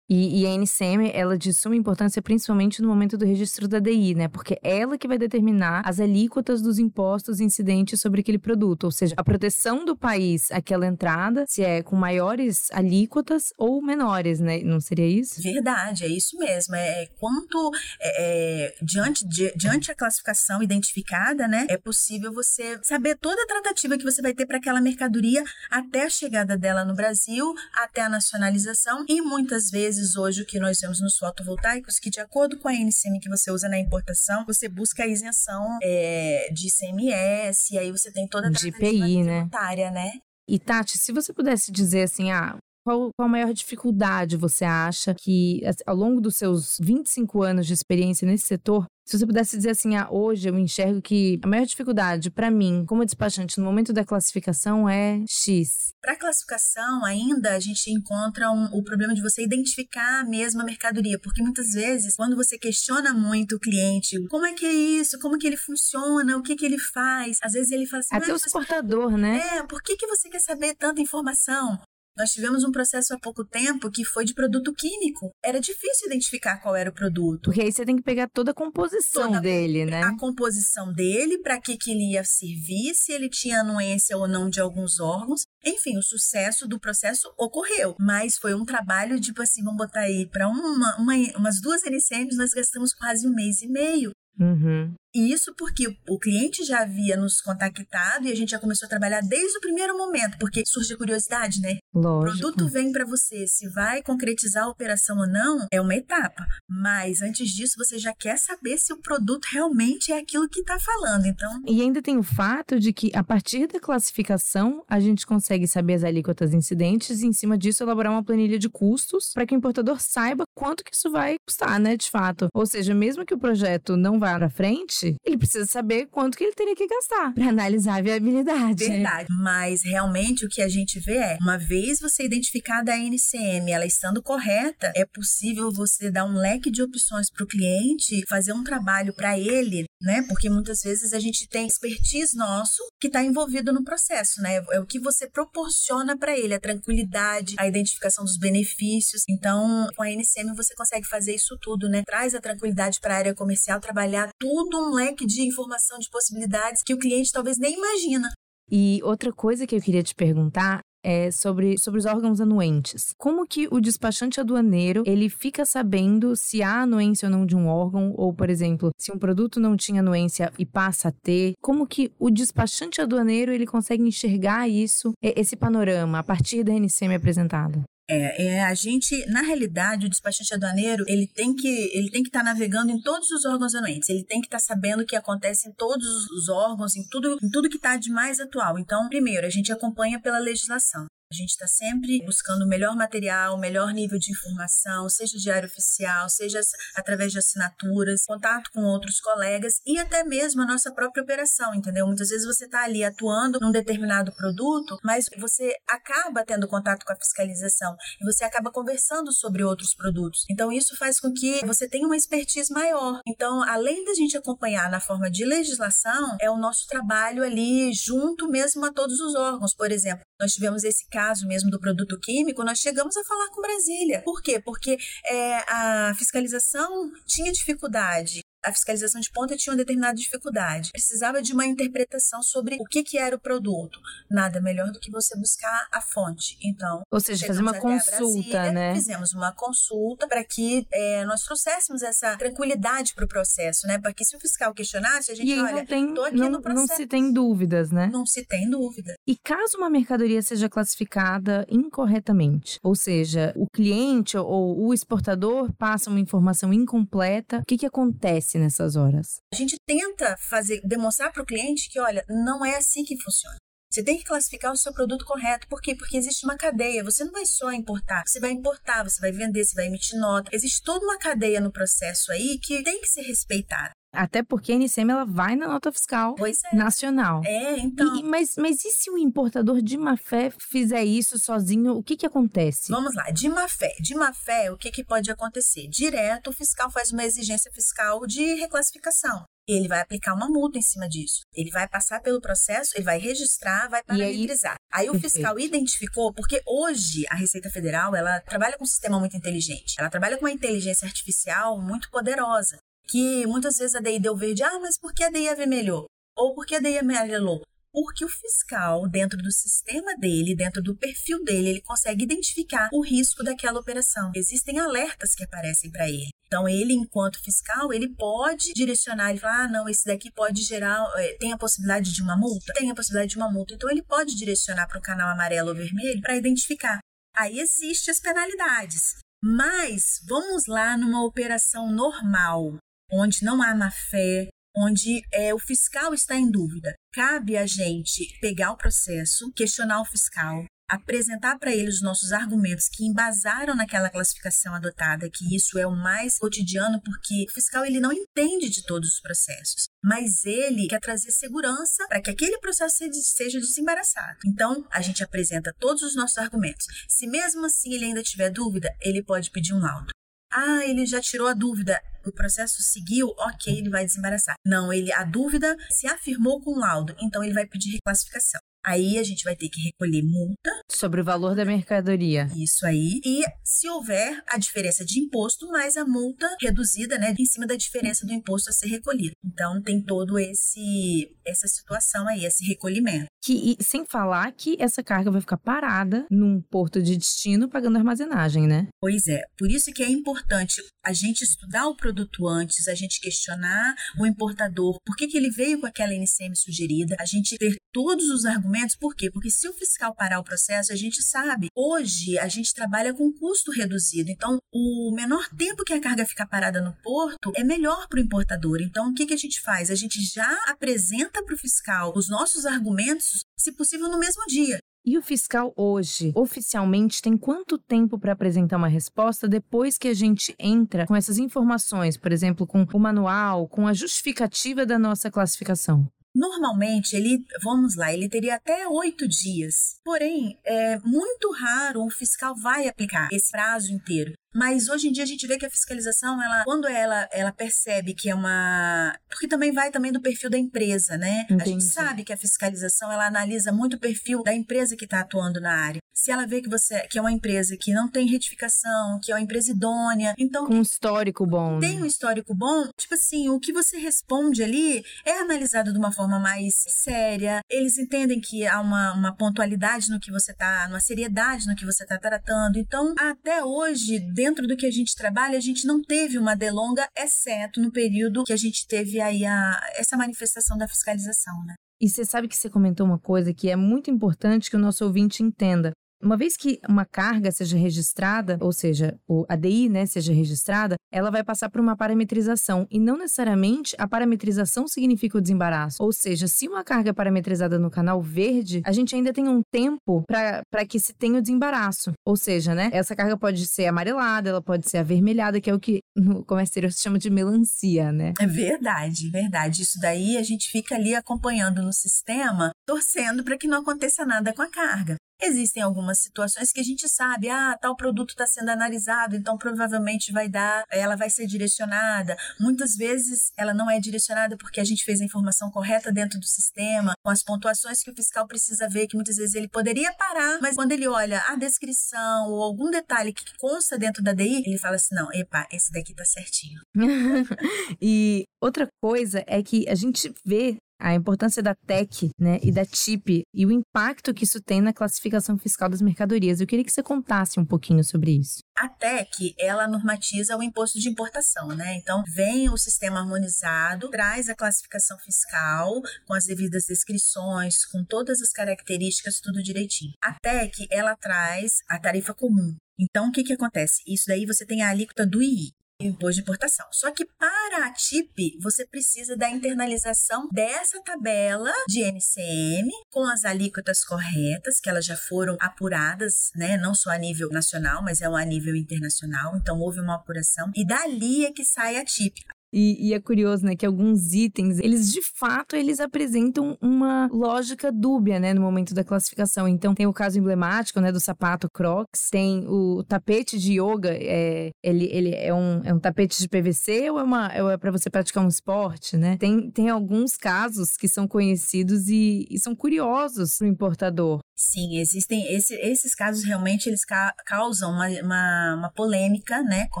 E, 0.08 0.40
e, 0.40 0.46
a 0.46 0.50
NCM, 0.50 1.10
ela 1.12 1.34
é 1.34 1.36
de 1.36 1.52
suma 1.52 1.76
importância 1.76 2.22
principalmente 2.22 2.80
no 2.80 2.88
momento 2.88 3.18
do 3.18 3.26
registro 3.26 3.68
da 3.68 3.78
DI, 3.78 4.14
né? 4.14 4.26
Porque 4.26 4.58
é 4.62 4.78
ela 4.78 4.96
que 4.96 5.06
vai 5.06 5.18
determinar 5.18 5.82
as 5.84 6.00
alíquotas 6.00 6.62
dos 6.62 6.78
impostos 6.78 7.40
incidentes 7.40 8.00
sobre 8.00 8.22
aquele 8.22 8.38
produto, 8.38 8.84
ou 8.84 8.90
seja, 8.90 9.14
a 9.18 9.22
proteção 9.22 9.84
do 9.84 9.94
país 9.94 10.50
àquela 10.50 10.86
entrada, 10.86 11.44
se 11.46 11.62
é 11.62 11.82
com 11.82 11.94
maiores 11.94 12.70
alíquotas 12.72 13.52
ou 13.58 13.82
menores, 13.82 14.40
né? 14.40 14.60
Não 14.62 14.80
seria 14.80 15.06
isso? 15.06 15.42
Verdade, 15.42 16.04
é 16.04 16.08
isso 16.08 16.38
mesmo. 16.38 16.74
É, 16.74 17.02
é 17.02 17.06
quanto 17.18 17.70
é, 18.00 18.68
é, 18.68 18.74
diante 18.80 19.28
de, 19.28 19.52
diante 19.56 19.90
a 19.90 19.94
classificação 19.94 20.62
identificada, 20.62 21.46
né? 21.46 21.66
É 21.68 21.76
possível 21.76 22.32
você 22.32 22.78
saber 22.82 23.18
toda 23.18 23.42
a 23.42 23.46
tratativa 23.46 23.98
que 23.98 24.04
você 24.04 24.22
vai 24.22 24.32
ter 24.32 24.46
para 24.46 24.56
aquela 24.56 24.80
mercadoria 24.80 25.44
até 25.70 26.04
a 26.04 26.10
chegada 26.10 26.56
dela 26.56 26.82
no 26.82 26.94
Brasil, 26.94 27.52
até 27.76 28.00
a 28.00 28.08
nacionalização 28.08 29.04
e 29.06 29.20
muitas 29.20 29.70
vezes 29.70 29.97
vezes 29.98 30.16
hoje 30.16 30.42
o 30.42 30.46
que 30.46 30.58
nós 30.58 30.80
vemos 30.80 31.00
nos 31.00 31.16
fotovoltaicos, 31.16 31.98
que 31.98 32.10
de 32.10 32.20
acordo 32.20 32.58
com 32.58 32.68
a 32.68 32.72
NCM 32.72 33.20
que 33.20 33.28
você 33.28 33.50
usa 33.50 33.68
na 33.68 33.78
importação, 33.78 34.44
você 34.46 34.68
busca 34.68 35.02
a 35.02 35.06
isenção 35.06 35.78
é, 35.82 36.48
de 36.52 36.68
ICMS, 36.68 37.74
e 37.74 37.78
aí 37.78 37.90
você 37.90 38.10
tem 38.10 38.26
toda 38.26 38.48
a 38.48 38.50
de 38.50 38.68
IPI, 38.68 39.24
né? 39.24 39.40
tributária, 39.40 39.90
né? 39.90 40.12
E 40.48 40.58
Tati, 40.58 40.96
se 40.96 41.12
você 41.12 41.32
pudesse 41.32 41.70
dizer 41.70 42.04
assim, 42.04 42.30
ah, 42.30 42.56
qual, 42.88 43.10
qual 43.14 43.28
a 43.28 43.30
maior 43.30 43.52
dificuldade 43.52 44.34
você 44.38 44.64
acha 44.64 45.14
que, 45.14 45.60
ao 45.86 45.94
longo 45.94 46.22
dos 46.22 46.36
seus 46.36 46.78
25 46.80 47.42
anos 47.42 47.66
de 47.66 47.74
experiência 47.74 48.26
nesse 48.26 48.46
setor, 48.46 48.86
se 49.04 49.18
você 49.18 49.26
pudesse 49.26 49.56
dizer 49.58 49.70
assim, 49.70 49.94
ah, 49.94 50.08
hoje 50.10 50.48
eu 50.48 50.58
enxergo 50.58 51.02
que 51.02 51.38
a 51.42 51.46
maior 51.46 51.66
dificuldade 51.66 52.30
para 52.30 52.50
mim, 52.50 52.84
como 52.86 53.04
despachante, 53.04 53.58
no 53.58 53.64
momento 53.64 53.92
da 53.92 54.04
classificação 54.04 54.88
é 54.88 55.22
X. 55.28 55.92
Para 56.00 56.16
classificação, 56.16 57.04
ainda 57.04 57.54
a 57.54 57.60
gente 57.60 57.90
encontra 57.90 58.50
um, 58.50 58.64
o 58.72 58.82
problema 58.82 59.14
de 59.14 59.22
você 59.22 59.42
identificar 59.42 60.20
a 60.20 60.24
mesma 60.24 60.64
mercadoria, 60.64 61.18
porque 61.22 61.42
muitas 61.42 61.70
vezes, 61.72 62.16
quando 62.16 62.36
você 62.36 62.58
questiona 62.58 63.12
muito 63.12 63.56
o 63.56 63.60
cliente, 63.60 64.16
como 64.28 64.46
é 64.46 64.52
que 64.54 64.64
é 64.64 64.72
isso, 64.72 65.18
como 65.20 65.38
que 65.38 65.46
ele 65.46 65.56
funciona, 65.58 66.38
o 66.38 66.42
que 66.42 66.56
que 66.56 66.64
ele 66.64 66.78
faz, 66.78 67.38
às 67.42 67.52
vezes 67.52 67.70
ele 67.70 67.86
fala 67.86 68.00
assim... 68.00 68.16
Até 68.16 68.32
o 68.32 68.36
exportador, 68.36 69.16
né? 69.16 69.58
É, 69.58 69.62
por 69.62 69.82
que, 69.82 69.96
que 69.96 70.06
você 70.06 70.28
quer 70.28 70.40
saber 70.40 70.74
tanta 70.74 71.00
informação? 71.02 71.78
Nós 72.18 72.32
tivemos 72.32 72.64
um 72.64 72.72
processo 72.72 73.14
há 73.14 73.18
pouco 73.18 73.44
tempo 73.44 73.90
que 73.90 74.04
foi 74.04 74.24
de 74.24 74.34
produto 74.34 74.74
químico. 74.74 75.30
Era 75.44 75.60
difícil 75.60 76.08
identificar 76.08 76.58
qual 76.58 76.74
era 76.74 76.90
o 76.90 76.92
produto. 76.92 77.44
Porque 77.44 77.62
aí 77.62 77.72
você 77.72 77.84
tem 77.84 77.96
que 77.96 78.02
pegar 78.02 78.28
toda 78.28 78.50
a 78.50 78.54
composição 78.54 79.28
toda 79.28 79.40
dele, 79.40 79.84
né? 79.84 80.02
A 80.02 80.16
composição 80.16 80.92
dele, 80.92 81.38
para 81.38 81.60
que, 81.60 81.76
que 81.76 81.92
ele 81.92 82.12
ia 82.12 82.24
servir, 82.24 82.92
se 82.94 83.12
ele 83.12 83.28
tinha 83.28 83.60
anuência 83.60 84.16
ou 84.16 84.26
não 84.26 84.50
de 84.50 84.60
alguns 84.60 84.98
órgãos. 84.98 85.42
Enfim, 85.64 85.96
o 85.96 86.02
sucesso 86.02 86.66
do 86.66 86.80
processo 86.80 87.32
ocorreu, 87.38 87.94
mas 88.00 88.36
foi 88.36 88.54
um 88.54 88.64
trabalho, 88.64 89.20
tipo 89.20 89.42
assim, 89.42 89.62
vamos 89.62 89.78
botar 89.78 90.00
aí, 90.00 90.28
para 90.28 90.48
uma, 90.48 90.96
uma, 90.96 91.14
umas 91.36 91.60
duas 91.60 91.82
NCMs, 91.84 92.36
nós 92.36 92.50
gastamos 92.50 92.92
quase 92.92 93.28
um 93.28 93.34
mês 93.34 93.62
e 93.62 93.68
meio. 93.68 94.10
Uhum. 94.40 94.94
E 95.14 95.32
isso 95.32 95.54
porque 95.56 95.88
o 96.08 96.18
cliente 96.18 96.64
já 96.64 96.82
havia 96.82 97.16
nos 97.16 97.40
contactado 97.40 98.26
e 98.26 98.32
a 98.32 98.34
gente 98.34 98.50
já 98.50 98.58
começou 98.58 98.86
a 98.86 98.88
trabalhar 98.88 99.20
desde 99.22 99.56
o 99.58 99.60
primeiro 99.60 99.96
momento, 99.96 100.36
porque 100.38 100.62
surge 100.66 100.94
a 100.94 100.96
curiosidade, 100.96 101.60
né? 101.60 101.78
Lógico. 101.94 102.18
O 102.18 102.40
produto 102.40 102.68
vem 102.68 102.92
para 102.92 103.04
você, 103.06 103.46
se 103.46 103.68
vai 103.70 104.02
concretizar 104.02 104.64
a 104.64 104.68
operação 104.68 105.18
ou 105.18 105.26
não, 105.26 105.66
é 105.72 105.80
uma 105.80 105.94
etapa. 105.94 106.46
Mas 106.68 107.22
antes 107.22 107.48
disso, 107.50 107.74
você 107.78 107.98
já 107.98 108.12
quer 108.14 108.38
saber 108.38 108.78
se 108.78 108.92
o 108.92 109.00
produto 109.00 109.46
realmente 109.50 110.12
é 110.12 110.18
aquilo 110.18 110.48
que 110.48 110.60
está 110.60 110.78
falando. 110.78 111.26
Então. 111.26 111.62
E 111.66 111.80
ainda 111.80 112.02
tem 112.02 112.18
o 112.18 112.22
fato 112.22 112.78
de 112.78 112.92
que, 112.92 113.10
a 113.14 113.24
partir 113.24 113.66
da 113.66 113.80
classificação, 113.80 114.84
a 114.88 115.00
gente 115.00 115.26
consegue 115.26 115.66
saber 115.66 115.94
as 115.94 116.04
alíquotas 116.04 116.52
incidentes 116.52 117.22
e, 117.22 117.26
em 117.26 117.32
cima 117.32 117.56
disso, 117.56 117.82
elaborar 117.82 118.12
uma 118.12 118.24
planilha 118.24 118.58
de 118.58 118.68
custos 118.68 119.32
para 119.32 119.46
que 119.46 119.54
o 119.54 119.58
importador 119.58 120.00
saiba 120.00 120.44
quanto 120.54 120.84
que 120.84 120.94
isso 120.94 121.10
vai 121.10 121.36
custar, 121.46 121.80
né? 121.80 121.96
De 121.96 122.10
fato. 122.10 122.48
Ou 122.52 122.66
seja, 122.66 122.94
mesmo 122.94 123.24
que 123.24 123.34
o 123.34 123.38
projeto 123.38 123.96
não 123.96 124.18
vá 124.18 124.36
para 124.36 124.50
frente, 124.50 124.97
ele 125.24 125.38
precisa 125.38 125.66
saber 125.66 126.06
quanto 126.06 126.36
que 126.36 126.44
ele 126.44 126.54
teria 126.54 126.74
que 126.74 126.86
gastar 126.86 127.32
para 127.32 127.48
analisar 127.48 127.98
a 127.98 128.02
viabilidade. 128.02 128.86
Verdade. 128.86 129.28
Mas 129.30 129.82
realmente 129.82 130.44
o 130.44 130.48
que 130.48 130.62
a 130.62 130.68
gente 130.68 130.98
vê 131.00 131.16
é, 131.16 131.38
uma 131.40 131.58
vez 131.58 132.00
você 132.00 132.24
identificada 132.24 132.92
a 132.92 132.98
NCM, 132.98 133.70
ela 133.70 133.86
estando 133.86 134.22
correta, 134.22 134.92
é 134.94 135.04
possível 135.04 135.70
você 135.72 136.10
dar 136.10 136.24
um 136.24 136.38
leque 136.38 136.70
de 136.70 136.82
opções 136.82 137.30
para 137.30 137.44
o 137.44 137.46
cliente, 137.46 138.24
fazer 138.28 138.52
um 138.52 138.64
trabalho 138.64 139.12
para 139.14 139.38
ele, 139.38 139.84
né? 140.00 140.22
Porque 140.28 140.48
muitas 140.48 140.82
vezes 140.82 141.12
a 141.12 141.18
gente 141.18 141.48
tem 141.48 141.66
expertise 141.66 142.36
nosso 142.36 142.82
que 143.00 143.08
está 143.08 143.22
envolvido 143.22 143.72
no 143.72 143.84
processo, 143.84 144.40
né? 144.40 144.62
É 144.70 144.80
o 144.80 144.86
que 144.86 144.98
você 144.98 145.28
proporciona 145.28 146.16
para 146.16 146.38
ele, 146.38 146.54
a 146.54 146.60
tranquilidade, 146.60 147.54
a 147.58 147.66
identificação 147.66 148.24
dos 148.24 148.38
benefícios. 148.38 149.22
Então, 149.28 149.88
com 149.96 150.02
a 150.02 150.10
NCM 150.10 150.54
você 150.54 150.74
consegue 150.74 151.06
fazer 151.06 151.34
isso 151.34 151.56
tudo, 151.60 151.88
né? 151.88 152.02
Traz 152.04 152.34
a 152.34 152.40
tranquilidade 152.40 153.00
para 153.00 153.14
a 153.14 153.18
área 153.18 153.34
comercial, 153.34 153.80
trabalhar 153.80 154.30
tudo 154.38 154.87
um 154.88 154.94
leque 154.94 155.26
de 155.26 155.42
informação, 155.42 155.98
de 155.98 156.08
possibilidades 156.10 156.82
que 156.82 156.94
o 156.94 156.98
cliente 156.98 157.32
talvez 157.32 157.58
nem 157.58 157.74
imagina. 157.74 158.28
E 158.70 159.00
outra 159.02 159.32
coisa 159.32 159.66
que 159.66 159.74
eu 159.74 159.80
queria 159.80 160.02
te 160.02 160.14
perguntar 160.14 160.80
é 161.02 161.30
sobre, 161.30 161.78
sobre 161.78 162.00
os 162.00 162.06
órgãos 162.06 162.40
anuentes. 162.40 163.14
Como 163.16 163.46
que 163.46 163.68
o 163.70 163.80
despachante 163.80 164.40
aduaneiro, 164.40 165.02
ele 165.06 165.28
fica 165.28 165.64
sabendo 165.64 166.34
se 166.36 166.62
há 166.62 166.82
anuência 166.82 167.26
ou 167.26 167.32
não 167.32 167.46
de 167.46 167.56
um 167.56 167.66
órgão, 167.66 168.12
ou, 168.16 168.32
por 168.34 168.50
exemplo, 168.50 168.90
se 168.98 169.12
um 169.12 169.18
produto 169.18 169.60
não 169.60 169.76
tinha 169.76 170.00
anuência 170.00 170.52
e 170.58 170.66
passa 170.66 171.08
a 171.08 171.12
ter, 171.12 171.52
como 171.62 171.86
que 171.86 172.12
o 172.18 172.30
despachante 172.30 173.00
aduaneiro, 173.00 173.52
ele 173.52 173.66
consegue 173.66 174.02
enxergar 174.02 174.68
isso, 174.68 175.12
esse 175.22 175.56
panorama, 175.56 176.18
a 176.18 176.22
partir 176.22 176.64
da 176.64 176.72
NCM 176.72 177.14
apresentada? 177.14 177.82
É, 178.10 178.46
é, 178.46 178.64
a 178.64 178.72
gente, 178.72 179.26
na 179.26 179.42
realidade, 179.42 180.06
o 180.06 180.08
despachante 180.08 180.54
aduaneiro, 180.54 181.04
ele 181.06 181.26
tem 181.26 181.54
que 181.54 181.68
ele 181.68 182.10
tem 182.10 182.22
que 182.22 182.30
estar 182.30 182.38
tá 182.38 182.44
navegando 182.44 182.90
em 182.90 183.00
todos 183.02 183.30
os 183.30 183.44
órgãos 183.44 183.74
anuentes, 183.74 184.08
ele 184.08 184.24
tem 184.24 184.40
que 184.40 184.46
estar 184.46 184.58
tá 184.58 184.64
sabendo 184.64 185.02
o 185.02 185.06
que 185.06 185.14
acontece 185.14 185.68
em 185.68 185.72
todos 185.72 186.06
os 186.30 186.48
órgãos, 186.48 186.96
em 186.96 187.06
tudo, 187.10 187.36
em 187.42 187.50
tudo 187.50 187.68
que 187.68 187.76
está 187.76 187.98
de 187.98 188.10
mais 188.10 188.40
atual. 188.40 188.78
Então, 188.78 189.08
primeiro, 189.08 189.46
a 189.46 189.50
gente 189.50 189.70
acompanha 189.70 190.18
pela 190.18 190.38
legislação. 190.38 191.06
A 191.30 191.34
gente 191.34 191.50
está 191.50 191.66
sempre 191.66 192.24
buscando 192.24 192.64
o 192.64 192.66
melhor 192.66 192.96
material, 192.96 193.54
o 193.54 193.60
melhor 193.60 193.92
nível 193.92 194.18
de 194.18 194.32
informação, 194.32 195.10
seja 195.10 195.36
diário 195.36 195.68
oficial, 195.68 196.26
seja 196.30 196.58
através 196.96 197.32
de 197.32 197.38
assinaturas, 197.38 198.24
contato 198.26 198.70
com 198.72 198.80
outros 198.84 199.20
colegas 199.20 199.74
e 199.84 199.98
até 199.98 200.24
mesmo 200.24 200.62
a 200.62 200.66
nossa 200.66 200.90
própria 200.90 201.22
operação, 201.22 201.74
entendeu? 201.74 202.06
Muitas 202.06 202.30
vezes 202.30 202.46
você 202.46 202.64
está 202.64 202.82
ali 202.82 203.04
atuando 203.04 203.60
num 203.60 203.70
determinado 203.70 204.32
produto, 204.32 204.98
mas 205.04 205.26
você 205.38 205.76
acaba 205.86 206.46
tendo 206.46 206.66
contato 206.66 207.04
com 207.04 207.12
a 207.12 207.16
fiscalização 207.16 207.94
e 208.18 208.24
você 208.24 208.44
acaba 208.44 208.72
conversando 208.72 209.30
sobre 209.30 209.62
outros 209.62 209.94
produtos. 209.94 210.46
Então, 210.50 210.72
isso 210.72 210.96
faz 210.96 211.20
com 211.20 211.30
que 211.34 211.60
você 211.66 211.86
tenha 211.86 212.06
uma 212.06 212.16
expertise 212.16 212.72
maior. 212.72 213.20
Então, 213.26 213.62
além 213.64 214.02
da 214.02 214.14
gente 214.14 214.34
acompanhar 214.34 214.90
na 214.90 214.98
forma 214.98 215.30
de 215.30 215.44
legislação, 215.44 216.38
é 216.40 216.50
o 216.50 216.56
nosso 216.56 216.86
trabalho 216.86 217.44
ali 217.44 217.92
junto 217.92 218.48
mesmo 218.48 218.86
a 218.86 218.92
todos 218.94 219.20
os 219.20 219.34
órgãos. 219.34 219.74
Por 219.74 219.92
exemplo, 219.92 220.24
nós 220.40 220.52
tivemos 220.52 220.84
esse 220.84 221.06
caso 221.08 221.17
mesmo 221.46 221.70
do 221.70 221.80
produto 221.80 222.18
químico, 222.20 222.64
nós 222.64 222.78
chegamos 222.78 223.16
a 223.16 223.24
falar 223.24 223.48
com 223.50 223.60
Brasília. 223.60 224.22
Por 224.24 224.42
quê? 224.42 224.60
Porque 224.60 224.96
é, 225.26 225.56
a 225.68 226.14
fiscalização 226.16 227.10
tinha 227.26 227.52
dificuldade 227.52 228.42
a 228.64 228.72
fiscalização 228.72 229.20
de 229.20 229.30
ponta 229.30 229.56
tinha 229.56 229.72
uma 229.72 229.78
determinada 229.78 230.14
dificuldade. 230.14 230.90
Precisava 230.92 231.40
de 231.40 231.52
uma 231.52 231.66
interpretação 231.66 232.42
sobre 232.42 232.76
o 232.80 232.84
que, 232.84 233.02
que 233.02 233.18
era 233.18 233.36
o 233.36 233.40
produto. 233.40 233.98
Nada 234.30 234.60
melhor 234.60 234.90
do 234.90 234.98
que 234.98 235.10
você 235.10 235.36
buscar 235.38 235.88
a 235.92 236.00
fonte. 236.00 236.58
Então, 236.62 237.02
ou 237.10 237.20
seja, 237.20 237.46
fazer 237.46 237.62
uma 237.62 237.74
consulta, 237.74 238.18
Brasília, 238.18 238.72
né? 238.72 238.94
Fizemos 238.94 239.32
uma 239.32 239.52
consulta 239.52 240.26
para 240.26 240.44
que 240.44 240.86
é, 240.92 241.24
nós 241.24 241.42
trouxéssemos 241.42 242.02
essa 242.02 242.36
tranquilidade 242.36 243.14
para 243.14 243.24
o 243.24 243.28
processo, 243.28 243.86
né? 243.86 243.98
Para 243.98 244.12
que 244.12 244.24
se 244.24 244.36
o 244.36 244.40
fiscal 244.40 244.74
questionasse, 244.74 245.32
a 245.32 245.34
gente, 245.34 245.48
e 245.48 245.60
olha, 245.60 245.72
não 245.72 245.86
tem, 245.86 246.14
tô 246.14 246.24
aqui 246.24 246.36
não, 246.36 246.50
no 246.50 246.62
processo. 246.62 246.88
Não 246.88 246.96
se 246.96 247.06
tem 247.06 247.32
dúvidas, 247.32 247.90
né? 247.90 248.08
Não 248.12 248.26
se 248.26 248.44
tem 248.44 248.68
dúvida. 248.68 249.14
E 249.26 249.36
caso 249.36 249.76
uma 249.76 249.90
mercadoria 249.90 250.42
seja 250.42 250.68
classificada 250.68 251.66
incorretamente, 251.70 252.78
ou 252.82 252.94
seja, 252.94 253.52
o 253.56 253.66
cliente 253.66 254.36
ou 254.36 254.86
o 254.86 254.92
exportador 254.92 255.72
passa 255.74 256.10
uma 256.10 256.20
informação 256.20 256.72
incompleta, 256.72 257.58
o 257.58 257.64
que, 257.66 257.78
que 257.78 257.86
acontece 257.86 258.57
nessas 258.58 258.96
horas? 258.96 259.40
A 259.52 259.56
gente 259.56 259.76
tenta 259.86 260.36
fazer, 260.48 260.80
demonstrar 260.84 261.32
para 261.32 261.42
o 261.42 261.46
cliente 261.46 261.88
que, 261.90 262.00
olha, 262.00 262.24
não 262.28 262.64
é 262.64 262.76
assim 262.76 263.04
que 263.04 263.20
funciona. 263.20 263.56
Você 263.90 264.02
tem 264.02 264.18
que 264.18 264.24
classificar 264.24 264.70
o 264.70 264.76
seu 264.76 264.92
produto 264.92 265.24
correto. 265.24 265.66
Por 265.66 265.80
quê? 265.80 265.94
Porque 265.94 266.16
existe 266.16 266.44
uma 266.44 266.58
cadeia. 266.58 267.02
Você 267.02 267.24
não 267.24 267.32
vai 267.32 267.46
só 267.46 267.72
importar. 267.72 268.22
Você 268.26 268.38
vai 268.38 268.50
importar, 268.50 269.02
você 269.02 269.18
vai 269.18 269.32
vender, 269.32 269.64
você 269.64 269.74
vai 269.74 269.86
emitir 269.86 270.18
nota. 270.18 270.50
Existe 270.54 270.82
toda 270.82 271.04
uma 271.06 271.18
cadeia 271.18 271.58
no 271.58 271.72
processo 271.72 272.30
aí 272.30 272.58
que 272.58 272.82
tem 272.82 273.00
que 273.00 273.08
ser 273.08 273.22
respeitada. 273.22 273.92
Até 274.18 274.42
porque 274.42 274.72
a 274.72 274.74
NCM 274.74 275.12
ela 275.12 275.24
vai 275.24 275.54
na 275.54 275.68
nota 275.68 275.92
fiscal 275.92 276.34
é. 276.40 276.76
nacional. 276.76 277.40
É, 277.44 277.78
então. 277.78 278.16
E, 278.16 278.22
mas, 278.24 278.56
mas 278.56 278.84
e 278.84 278.90
se 278.90 279.08
o 279.10 279.16
importador 279.16 279.80
de 279.80 279.96
má 279.96 280.16
fé 280.16 280.50
fizer 280.58 281.04
isso 281.04 281.38
sozinho, 281.38 281.96
o 281.96 282.02
que 282.02 282.16
que 282.16 282.26
acontece? 282.26 282.90
Vamos 282.90 283.14
lá, 283.14 283.30
de 283.30 283.48
má 283.48 283.68
fé. 283.68 283.94
De 284.00 284.16
má 284.16 284.34
fé, 284.34 284.72
o 284.72 284.76
que, 284.76 284.90
que 284.90 285.04
pode 285.04 285.30
acontecer? 285.30 285.86
Direto, 285.86 286.50
o 286.50 286.52
fiscal 286.52 286.90
faz 286.90 287.12
uma 287.12 287.24
exigência 287.24 287.70
fiscal 287.72 288.26
de 288.26 288.54
reclassificação. 288.54 289.44
ele 289.68 289.86
vai 289.86 290.00
aplicar 290.00 290.34
uma 290.34 290.48
multa 290.48 290.78
em 290.78 290.82
cima 290.82 291.08
disso. 291.08 291.42
Ele 291.54 291.70
vai 291.70 291.86
passar 291.86 292.20
pelo 292.20 292.40
processo, 292.40 292.96
ele 292.96 293.04
vai 293.04 293.20
registrar, 293.20 293.88
vai 293.88 294.02
parametrizar. 294.02 294.74
Aí, 294.92 295.06
aí, 295.06 295.10
o 295.10 295.20
fiscal 295.20 295.60
identificou, 295.60 296.32
porque 296.32 296.60
hoje 296.66 297.24
a 297.30 297.36
Receita 297.36 297.70
Federal, 297.70 298.16
ela 298.16 298.40
trabalha 298.40 298.76
com 298.76 298.82
um 298.82 298.88
sistema 298.88 299.20
muito 299.20 299.36
inteligente. 299.36 299.94
Ela 299.96 300.10
trabalha 300.10 300.36
com 300.38 300.44
uma 300.44 300.50
inteligência 300.50 301.06
artificial 301.06 301.80
muito 301.80 302.10
poderosa. 302.10 302.78
Que 303.08 303.46
muitas 303.46 303.76
vezes 303.78 303.94
a 303.94 304.00
DI 304.00 304.20
deu 304.20 304.36
verde, 304.36 304.62
ah, 304.62 304.78
mas 304.80 304.98
por 304.98 305.12
que 305.14 305.24
a 305.24 305.30
DI 305.30 305.48
avermelhou? 305.48 306.06
Ou 306.36 306.54
por 306.54 306.66
que 306.66 306.74
a 306.74 306.80
DI 306.80 306.98
amarelou? 306.98 307.62
porque 307.92 308.24
o 308.24 308.28
fiscal, 308.28 309.08
dentro 309.08 309.38
do 309.38 309.50
sistema 309.50 310.16
dele, 310.16 310.54
dentro 310.54 310.82
do 310.82 310.96
perfil 310.96 311.42
dele, 311.42 311.70
ele 311.70 311.82
consegue 311.82 312.22
identificar 312.22 312.88
o 312.92 313.02
risco 313.02 313.42
daquela 313.42 313.80
operação. 313.80 314.30
Existem 314.36 314.78
alertas 314.78 315.34
que 315.34 315.42
aparecem 315.42 315.90
para 315.90 316.08
ele. 316.08 316.28
Então, 316.46 316.68
ele, 316.68 316.92
enquanto 316.92 317.42
fiscal, 317.42 317.92
ele 317.92 318.14
pode 318.14 318.72
direcionar, 318.72 319.30
ele 319.30 319.40
fala, 319.40 319.64
ah, 319.64 319.68
não, 319.68 319.88
esse 319.88 320.04
daqui 320.04 320.30
pode 320.30 320.62
gerar, 320.62 321.04
é, 321.16 321.36
tem 321.38 321.52
a 321.52 321.58
possibilidade 321.58 322.12
de 322.12 322.22
uma 322.22 322.36
multa? 322.36 322.72
Tem 322.74 322.90
a 322.90 322.94
possibilidade 322.94 323.32
de 323.32 323.36
uma 323.36 323.50
multa. 323.50 323.74
Então, 323.74 323.90
ele 323.90 324.02
pode 324.02 324.34
direcionar 324.36 324.86
para 324.86 324.98
o 324.98 325.02
canal 325.02 325.28
amarelo 325.28 325.70
ou 325.70 325.74
vermelho 325.74 326.20
para 326.20 326.36
identificar. 326.36 327.00
Aí 327.36 327.58
existem 327.58 328.12
as 328.12 328.20
penalidades. 328.20 329.16
Mas, 329.42 330.20
vamos 330.26 330.66
lá 330.66 330.96
numa 330.96 331.24
operação 331.24 331.92
normal, 331.92 332.76
onde 333.10 333.44
não 333.44 333.62
há 333.62 333.74
má 333.74 333.90
fé, 333.90 334.48
onde 334.76 335.22
é, 335.32 335.52
o 335.52 335.58
fiscal 335.58 336.14
está 336.14 336.36
em 336.36 336.50
dúvida. 336.50 336.94
Cabe 337.12 337.56
a 337.56 337.66
gente 337.66 338.38
pegar 338.40 338.72
o 338.72 338.76
processo, 338.76 339.50
questionar 339.52 340.00
o 340.00 340.04
fiscal, 340.04 340.64
apresentar 340.88 341.58
para 341.58 341.74
ele 341.74 341.88
os 341.88 342.00
nossos 342.00 342.32
argumentos 342.32 342.88
que 342.88 343.04
embasaram 343.04 343.76
naquela 343.76 344.08
classificação 344.08 344.74
adotada, 344.74 345.28
que 345.30 345.54
isso 345.54 345.78
é 345.78 345.86
o 345.86 345.94
mais 345.94 346.38
cotidiano, 346.38 347.00
porque 347.02 347.44
o 347.48 347.52
fiscal 347.52 347.84
ele 347.84 348.00
não 348.00 348.12
entende 348.12 348.70
de 348.70 348.82
todos 348.84 349.14
os 349.14 349.20
processos, 349.20 349.88
mas 350.02 350.44
ele 350.46 350.88
quer 350.88 351.00
trazer 351.00 351.30
segurança 351.30 352.06
para 352.08 352.22
que 352.22 352.30
aquele 352.30 352.58
processo 352.58 353.04
seja 353.22 353.60
desembaraçado. 353.60 354.38
Então, 354.46 354.86
a 354.90 355.02
gente 355.02 355.22
apresenta 355.22 355.74
todos 355.78 356.02
os 356.02 356.16
nossos 356.16 356.38
argumentos. 356.38 356.86
Se 357.06 357.26
mesmo 357.26 357.66
assim 357.66 357.92
ele 357.92 358.06
ainda 358.06 358.22
tiver 358.22 358.50
dúvida, 358.50 358.88
ele 359.02 359.22
pode 359.22 359.50
pedir 359.50 359.74
um 359.74 359.80
laudo. 359.80 360.17
Ah, 360.50 360.84
ele 360.84 361.06
já 361.06 361.20
tirou 361.20 361.46
a 361.46 361.54
dúvida. 361.54 362.00
O 362.26 362.32
processo 362.32 362.82
seguiu, 362.82 363.28
ok, 363.38 363.78
ele 363.78 363.90
vai 363.90 364.04
desembaraçar. 364.04 364.54
Não, 364.64 364.92
ele 364.92 365.12
a 365.12 365.24
dúvida 365.24 365.76
se 365.90 366.06
afirmou 366.06 366.60
com 366.60 366.78
laudo, 366.78 367.14
então 367.20 367.42
ele 367.42 367.54
vai 367.54 367.66
pedir 367.66 367.92
reclassificação. 367.92 368.60
Aí 368.84 369.18
a 369.18 369.22
gente 369.22 369.44
vai 369.44 369.56
ter 369.56 369.68
que 369.68 369.80
recolher 369.80 370.22
multa. 370.22 370.70
Sobre 370.90 371.20
o 371.20 371.24
valor 371.24 371.54
da 371.54 371.64
mercadoria. 371.64 372.48
Isso 372.56 372.86
aí. 372.86 373.20
E 373.24 373.44
se 373.64 373.88
houver 373.88 374.42
a 374.48 374.58
diferença 374.58 375.04
de 375.04 375.20
imposto, 375.20 375.68
mais 375.68 375.96
a 375.96 376.04
multa 376.04 376.48
reduzida, 376.60 377.18
né, 377.18 377.34
em 377.38 377.44
cima 377.44 377.66
da 377.66 377.76
diferença 377.76 378.26
do 378.26 378.32
imposto 378.32 378.70
a 378.70 378.72
ser 378.72 378.88
recolhido. 378.88 379.32
Então 379.44 379.82
tem 379.82 380.02
todo 380.02 380.38
esse 380.38 381.36
essa 381.46 381.66
situação 381.66 382.28
aí, 382.28 382.44
esse 382.44 382.64
recolhimento. 382.64 383.26
Que, 383.42 383.76
e, 383.78 383.82
sem 383.82 384.04
falar 384.04 384.52
que 384.52 384.76
essa 384.78 385.02
carga 385.02 385.30
vai 385.30 385.40
ficar 385.40 385.56
parada 385.56 386.26
num 386.30 386.60
porto 386.60 387.02
de 387.02 387.16
destino 387.16 387.68
pagando 387.68 387.96
armazenagem, 387.96 388.66
né? 388.66 388.88
Pois 389.00 389.26
é. 389.28 389.42
Por 389.56 389.70
isso 389.70 389.92
que 389.92 390.02
é 390.02 390.10
importante 390.10 390.82
a 391.04 391.12
gente 391.12 391.42
estudar 391.42 391.86
o 391.86 391.96
produto 391.96 392.46
antes, 392.46 392.88
a 392.88 392.94
gente 392.94 393.20
questionar 393.20 393.94
o 394.18 394.26
importador, 394.26 394.98
por 395.04 395.16
que, 395.16 395.26
que 395.26 395.36
ele 395.36 395.50
veio 395.50 395.80
com 395.80 395.86
aquela 395.86 396.12
NCM 396.12 396.54
sugerida, 396.54 397.16
a 397.18 397.24
gente 397.24 397.56
ter 397.56 397.76
todos 397.92 398.28
os 398.28 398.44
argumentos, 398.44 398.67
por 398.98 399.14
quê? 399.14 399.30
Porque 399.30 399.50
se 399.50 399.68
o 399.68 399.72
fiscal 399.72 400.14
parar 400.14 400.40
o 400.40 400.44
processo, 400.44 400.92
a 400.92 400.96
gente 400.96 401.22
sabe, 401.22 401.68
hoje 401.74 402.38
a 402.38 402.48
gente 402.48 402.74
trabalha 402.74 403.14
com 403.14 403.32
custo 403.32 403.70
reduzido, 403.70 404.30
então 404.30 404.58
o 404.72 405.12
menor 405.14 405.48
tempo 405.56 405.84
que 405.84 405.92
a 405.92 406.00
carga 406.00 406.26
ficar 406.26 406.46
parada 406.46 406.80
no 406.80 406.92
porto 407.02 407.52
é 407.56 407.64
melhor 407.64 408.08
para 408.08 408.18
o 408.18 408.22
importador. 408.22 408.80
Então 408.80 409.10
o 409.10 409.14
que, 409.14 409.26
que 409.26 409.34
a 409.34 409.38
gente 409.38 409.60
faz? 409.60 409.90
A 409.90 409.94
gente 409.94 410.20
já 410.22 410.50
apresenta 410.66 411.42
para 411.42 411.54
o 411.54 411.58
fiscal 411.58 412.12
os 412.16 412.28
nossos 412.28 412.66
argumentos, 412.66 413.44
se 413.56 413.72
possível 413.72 414.08
no 414.08 414.18
mesmo 414.18 414.44
dia. 414.46 414.78
E 415.04 415.16
o 415.16 415.22
fiscal 415.22 415.72
hoje, 415.74 416.32
oficialmente, 416.34 417.22
tem 417.22 417.34
quanto 417.34 417.78
tempo 417.78 418.18
para 418.18 418.32
apresentar 418.32 418.76
uma 418.76 418.88
resposta 418.88 419.48
depois 419.48 419.96
que 419.96 420.08
a 420.08 420.12
gente 420.12 420.54
entra 420.58 421.06
com 421.06 421.16
essas 421.16 421.38
informações, 421.38 422.18
por 422.18 422.30
exemplo, 422.30 422.66
com 422.66 422.82
o 422.82 423.00
manual, 423.00 423.66
com 423.68 423.86
a 423.86 423.94
justificativa 423.94 424.84
da 424.84 424.98
nossa 424.98 425.30
classificação? 425.30 426.06
Normalmente, 426.34 427.16
ele, 427.16 427.44
vamos 427.62 427.96
lá, 427.96 428.12
ele 428.12 428.28
teria 428.28 428.56
até 428.56 428.86
oito 428.86 429.26
dias. 429.26 429.96
Porém, 430.04 430.58
é 430.64 430.98
muito 431.00 431.50
raro 431.52 432.04
um 432.04 432.10
fiscal 432.10 432.54
vai 432.54 432.88
aplicar 432.88 433.28
esse 433.32 433.50
prazo 433.50 433.92
inteiro. 433.92 434.32
Mas 434.54 434.88
hoje 434.88 435.08
em 435.08 435.12
dia 435.12 435.24
a 435.24 435.26
gente 435.26 435.46
vê 435.46 435.58
que 435.58 435.66
a 435.66 435.70
fiscalização, 435.70 436.42
ela, 436.42 436.64
quando 436.64 436.88
ela, 436.88 437.28
ela 437.32 437.52
percebe 437.52 438.14
que 438.14 438.30
é 438.30 438.34
uma. 438.34 439.14
Porque 439.28 439.46
também 439.46 439.72
vai 439.72 439.90
também 439.90 440.10
do 440.10 440.22
perfil 440.22 440.48
da 440.48 440.58
empresa, 440.58 441.16
né? 441.18 441.42
Entendi. 441.44 441.62
A 441.62 441.66
gente 441.66 441.84
sabe 441.84 442.24
que 442.24 442.32
a 442.32 442.36
fiscalização 442.36 443.12
ela 443.12 443.26
analisa 443.26 443.70
muito 443.70 443.94
o 443.94 444.00
perfil 444.00 444.42
da 444.42 444.54
empresa 444.54 444.96
que 444.96 445.04
está 445.04 445.20
atuando 445.20 445.60
na 445.60 445.72
área. 445.72 446.00
Se 446.18 446.32
ela 446.32 446.46
vê 446.46 446.60
que 446.60 446.68
você 446.68 447.06
que 447.06 447.16
é 447.16 447.20
uma 447.20 447.30
empresa 447.30 447.76
que 447.80 447.92
não 447.92 448.08
tem 448.08 448.26
retificação, 448.26 449.20
que 449.22 449.30
é 449.30 449.36
uma 449.36 449.40
empresa 449.40 449.70
idônea, 449.70 450.34
então. 450.36 450.66
Com 450.66 450.74
um 450.74 450.82
histórico 450.82 451.46
bom. 451.46 451.78
Tem 451.78 451.94
né? 451.94 452.02
um 452.02 452.04
histórico 452.04 452.52
bom, 452.52 452.88
tipo 452.96 453.14
assim, 453.14 453.48
o 453.48 453.60
que 453.60 453.72
você 453.72 453.98
responde 453.98 454.60
ali 454.60 455.04
é 455.24 455.38
analisado 455.38 455.92
de 455.92 455.98
uma 455.98 456.10
forma 456.10 456.40
mais 456.40 456.74
séria. 456.88 457.60
Eles 457.70 457.98
entendem 457.98 458.40
que 458.40 458.66
há 458.66 458.80
uma, 458.80 459.12
uma 459.12 459.32
pontualidade 459.32 460.10
no 460.10 460.18
que 460.18 460.32
você 460.32 460.50
está, 460.50 460.86
uma 460.88 460.98
seriedade 460.98 461.68
no 461.68 461.76
que 461.76 461.84
você 461.84 462.02
está 462.02 462.18
tratando. 462.18 462.78
Então, 462.78 463.14
até 463.16 463.62
hoje, 463.62 464.18
dentro 464.18 464.66
do 464.66 464.76
que 464.76 464.86
a 464.86 464.90
gente 464.90 465.14
trabalha, 465.14 465.56
a 465.56 465.60
gente 465.60 465.86
não 465.86 466.02
teve 466.02 466.36
uma 466.36 466.56
delonga, 466.56 467.08
exceto 467.16 467.80
no 467.80 467.92
período 467.92 468.42
que 468.42 468.52
a 468.52 468.56
gente 468.56 468.88
teve 468.88 469.20
aí 469.20 469.44
a, 469.44 469.80
essa 469.94 470.16
manifestação 470.16 470.76
da 470.76 470.88
fiscalização, 470.88 471.54
né? 471.64 471.74
E 472.00 472.08
você 472.08 472.24
sabe 472.24 472.48
que 472.48 472.56
você 472.56 472.68
comentou 472.68 473.06
uma 473.06 473.18
coisa 473.18 473.54
que 473.54 473.68
é 473.68 473.76
muito 473.76 474.10
importante 474.10 474.68
que 474.68 474.76
o 474.76 474.80
nosso 474.80 475.04
ouvinte 475.04 475.42
entenda. 475.42 475.92
Uma 476.20 476.36
vez 476.36 476.56
que 476.56 476.80
uma 476.88 477.04
carga 477.04 477.52
seja 477.52 477.76
registrada, 477.76 478.58
ou 478.60 478.72
seja, 478.72 479.18
o 479.28 479.44
ADI 479.48 479.88
né, 479.88 480.04
seja 480.04 480.32
registrada, 480.32 480.96
ela 481.12 481.30
vai 481.30 481.44
passar 481.44 481.70
por 481.70 481.80
uma 481.80 481.96
parametrização 481.96 482.86
e 482.90 482.98
não 482.98 483.16
necessariamente 483.16 483.94
a 483.98 484.08
parametrização 484.08 484.88
significa 484.88 485.38
o 485.38 485.40
desembaraço. 485.40 486.02
Ou 486.02 486.12
seja, 486.12 486.48
se 486.48 486.66
uma 486.66 486.82
carga 486.82 487.10
é 487.10 487.12
parametrizada 487.12 487.78
no 487.78 487.90
canal 487.90 488.20
verde, 488.20 488.82
a 488.84 488.92
gente 488.92 489.14
ainda 489.14 489.32
tem 489.32 489.48
um 489.48 489.62
tempo 489.70 490.24
para 490.26 490.86
que 490.86 490.98
se 490.98 491.14
tenha 491.14 491.38
o 491.38 491.42
desembaraço. 491.42 492.12
Ou 492.26 492.36
seja, 492.36 492.74
né, 492.74 492.90
essa 492.92 493.14
carga 493.14 493.36
pode 493.36 493.64
ser 493.66 493.86
amarelada, 493.86 494.50
ela 494.50 494.62
pode 494.62 494.88
ser 494.88 494.98
avermelhada, 494.98 495.60
que 495.60 495.70
é 495.70 495.74
o 495.74 495.80
que 495.80 496.00
no 496.16 496.44
comércio 496.44 496.90
se 496.92 497.00
chama 497.00 497.18
de 497.18 497.30
melancia, 497.30 498.12
né? 498.12 498.34
É 498.40 498.46
verdade, 498.46 499.30
verdade. 499.30 499.82
Isso 499.82 499.98
daí 500.00 500.36
a 500.36 500.42
gente 500.42 500.68
fica 500.70 500.96
ali 500.96 501.14
acompanhando 501.14 501.80
no 501.80 501.92
sistema, 501.92 502.72
torcendo 502.86 503.42
para 503.44 503.56
que 503.56 503.68
não 503.68 503.80
aconteça 503.80 504.26
nada 504.26 504.52
com 504.52 504.62
a 504.62 504.70
carga. 504.70 505.16
Existem 505.40 505.82
algumas 505.82 506.20
situações 506.20 506.72
que 506.72 506.80
a 506.80 506.84
gente 506.84 507.08
sabe, 507.08 507.48
ah, 507.48 507.76
tal 507.80 507.96
produto 507.96 508.30
está 508.30 508.46
sendo 508.46 508.70
analisado, 508.70 509.36
então 509.36 509.56
provavelmente 509.56 510.32
vai 510.32 510.48
dar, 510.48 510.84
ela 510.90 511.16
vai 511.16 511.30
ser 511.30 511.46
direcionada. 511.46 512.36
Muitas 512.60 512.96
vezes 512.96 513.52
ela 513.56 513.72
não 513.72 513.88
é 513.90 514.00
direcionada 514.00 514.56
porque 514.56 514.80
a 514.80 514.84
gente 514.84 515.04
fez 515.04 515.20
a 515.20 515.24
informação 515.24 515.70
correta 515.70 516.12
dentro 516.12 516.40
do 516.40 516.46
sistema, 516.46 517.12
com 517.22 517.30
as 517.30 517.42
pontuações 517.42 518.02
que 518.02 518.10
o 518.10 518.14
fiscal 518.14 518.46
precisa 518.46 518.88
ver, 518.88 519.06
que 519.06 519.16
muitas 519.16 519.36
vezes 519.36 519.54
ele 519.54 519.68
poderia 519.68 520.12
parar, 520.14 520.58
mas 520.60 520.74
quando 520.74 520.92
ele 520.92 521.06
olha 521.06 521.40
a 521.48 521.56
descrição 521.56 522.50
ou 522.50 522.62
algum 522.62 522.90
detalhe 522.90 523.32
que 523.32 523.44
consta 523.58 523.98
dentro 523.98 524.22
da 524.22 524.32
DI, 524.32 524.64
ele 524.66 524.78
fala 524.78 524.96
assim: 524.96 525.14
não, 525.14 525.32
epa, 525.32 525.66
esse 525.72 525.92
daqui 525.92 526.14
tá 526.14 526.24
certinho. 526.24 526.80
e 528.00 528.44
outra 528.60 528.88
coisa 529.00 529.44
é 529.46 529.62
que 529.62 529.88
a 529.88 529.94
gente 529.94 530.32
vê 530.44 530.76
a 530.98 531.14
importância 531.14 531.62
da 531.62 531.74
TEC 531.74 532.30
né, 532.38 532.58
e 532.62 532.72
da 532.72 532.84
TIP 532.84 533.42
e 533.54 533.66
o 533.66 533.70
impacto 533.70 534.34
que 534.34 534.44
isso 534.44 534.60
tem 534.60 534.80
na 534.80 534.92
classificação 534.92 535.58
fiscal 535.58 535.88
das 535.88 536.02
mercadorias. 536.02 536.60
Eu 536.60 536.66
queria 536.66 536.84
que 536.84 536.92
você 536.92 537.02
contasse 537.02 537.60
um 537.60 537.64
pouquinho 537.64 538.02
sobre 538.02 538.32
isso. 538.32 538.58
A 538.76 538.88
TEC, 538.88 539.54
ela 539.58 539.88
normatiza 539.88 540.56
o 540.56 540.62
imposto 540.62 540.98
de 540.98 541.08
importação, 541.08 541.68
né? 541.68 541.96
Então, 541.96 542.22
vem 542.34 542.68
o 542.68 542.76
sistema 542.76 543.20
harmonizado, 543.20 544.10
traz 544.10 544.48
a 544.48 544.54
classificação 544.54 545.18
fiscal 545.18 546.00
com 546.26 546.34
as 546.34 546.44
devidas 546.44 546.84
descrições, 546.86 547.84
com 547.86 548.04
todas 548.04 548.40
as 548.40 548.50
características, 548.50 549.40
tudo 549.40 549.62
direitinho. 549.62 550.12
A 550.22 550.34
TEC, 550.34 550.86
ela 550.90 551.16
traz 551.16 551.78
a 551.88 551.98
tarifa 551.98 552.34
comum. 552.34 552.76
Então, 552.98 553.28
o 553.28 553.32
que, 553.32 553.44
que 553.44 553.52
acontece? 553.52 554.02
Isso 554.06 554.24
daí 554.26 554.44
você 554.44 554.66
tem 554.66 554.82
a 554.82 554.90
alíquota 554.90 555.24
do 555.24 555.40
II 555.40 555.72
imposto 556.00 556.34
de 556.34 556.40
importação. 556.42 556.86
Só 556.92 557.10
que 557.10 557.24
para 557.24 557.86
a 557.86 557.92
TIP, 557.92 558.56
você 558.60 558.86
precisa 558.86 559.36
da 559.36 559.50
internalização 559.50 560.48
dessa 560.52 561.02
tabela 561.02 561.72
de 561.88 562.02
NCM 562.02 562.90
com 563.10 563.24
as 563.24 563.44
alíquotas 563.44 564.04
corretas, 564.04 564.80
que 564.80 564.88
elas 564.88 565.04
já 565.04 565.16
foram 565.16 565.56
apuradas, 565.60 566.50
né? 566.54 566.76
Não 566.76 566.94
só 566.94 567.10
a 567.10 567.18
nível 567.18 567.48
nacional, 567.50 568.02
mas 568.02 568.20
é 568.20 568.26
a 568.26 568.44
nível 568.44 568.76
internacional. 568.76 569.56
Então 569.56 569.78
houve 569.80 570.00
uma 570.00 570.16
apuração 570.16 570.70
e 570.76 570.86
dali 570.86 571.46
é 571.46 571.52
que 571.52 571.64
sai 571.64 571.96
a 571.96 572.04
TIP. 572.04 572.44
E, 572.72 573.08
e, 573.08 573.14
é 573.14 573.20
curioso, 573.20 573.64
né, 573.64 573.74
que 573.74 573.86
alguns 573.86 574.32
itens, 574.32 574.78
eles 574.78 575.10
de 575.10 575.20
fato, 575.22 575.74
eles 575.74 576.00
apresentam 576.00 576.76
uma 576.80 577.28
lógica 577.32 577.90
dúbia, 577.90 578.38
né, 578.38 578.52
no 578.52 578.60
momento 578.60 578.94
da 578.94 579.02
classificação. 579.02 579.66
Então, 579.66 579.94
tem 579.94 580.06
o 580.06 580.12
caso 580.12 580.38
emblemático, 580.38 581.00
né, 581.00 581.10
do 581.10 581.20
sapato 581.20 581.68
Crocs, 581.70 582.28
tem 582.30 582.66
o 582.66 583.02
tapete 583.04 583.58
de 583.58 583.80
yoga, 583.80 584.10
é, 584.12 584.70
ele, 584.82 585.06
ele 585.10 585.34
é, 585.34 585.52
um, 585.54 585.80
é 585.84 585.94
um 585.94 585.98
tapete 585.98 586.38
de 586.38 586.48
PVC 586.48 587.10
ou 587.10 587.18
é, 587.18 587.22
uma, 587.22 587.50
ou 587.62 587.70
é 587.70 587.78
para 587.78 587.90
você 587.90 588.10
praticar 588.10 588.44
um 588.44 588.48
esporte, 588.48 589.16
né? 589.16 589.36
Tem, 589.38 589.70
tem 589.70 589.88
alguns 589.88 590.36
casos 590.36 590.96
que 590.96 591.08
são 591.08 591.26
conhecidos 591.26 592.08
e, 592.08 592.46
e 592.50 592.58
são 592.58 592.74
curiosos 592.74 593.56
para 593.58 593.66
o 593.66 593.70
importador. 593.70 594.40
Sim, 594.60 594.98
existem 594.98 595.54
esse, 595.54 595.72
esses 595.76 596.16
casos 596.16 596.42
realmente 596.42 596.88
eles 596.88 597.04
ca 597.04 597.32
causam 597.46 597.92
uma, 597.92 598.08
uma, 598.08 598.74
uma, 598.74 598.92
polêmica, 598.92 599.62
né, 599.62 599.86
com 599.88 600.00